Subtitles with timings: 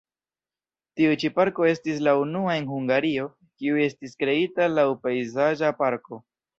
[0.99, 6.25] Tiu ĉi parko estis la unua en Hungario, kiu estis kreita laŭ pejzaĝa parko.